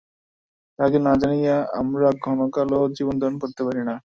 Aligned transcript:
তাঁহাকে 0.79 0.99
না 1.01 1.13
জানিয়া 1.21 1.55
আমরা 1.79 2.07
ক্ষণকালও 2.21 2.81
জীবনধারণ 2.97 3.35
করিতে 3.41 3.61
পারি 3.67 3.81
না। 3.89 3.95